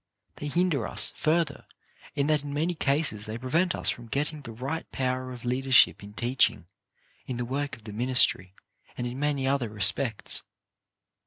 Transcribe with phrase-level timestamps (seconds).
[0.37, 1.67] They hinder us, further,
[2.15, 6.01] in that in many cases they prevent us from getting the right power of leadership
[6.01, 6.65] in teaching,
[7.27, 8.55] in the work of the ministry,
[8.97, 10.41] and in many other respects.